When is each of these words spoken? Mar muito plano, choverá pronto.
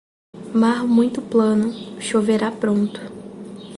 Mar 0.55 0.87
muito 0.87 1.21
plano, 1.21 1.71
choverá 2.01 2.49
pronto. 2.51 2.99